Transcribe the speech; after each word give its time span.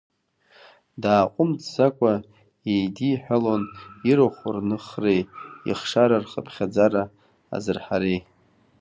Дааҟәымҵӡакәа 1.01 2.13
еидиҳәалон, 2.71 3.63
ирахә 4.09 4.43
рныхреи 4.53 5.21
ихшара 5.69 6.17
рхыԥхьаӡара 6.23 7.03
азырҳареи. 7.55 8.19